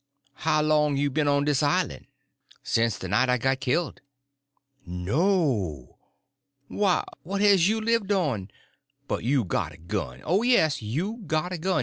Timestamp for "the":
2.97-3.07